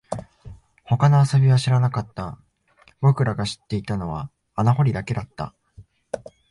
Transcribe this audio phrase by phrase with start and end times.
[0.83, 2.39] 他の遊びは知らなかった、
[3.01, 5.53] 僕らが知っていたのは穴掘りだけだった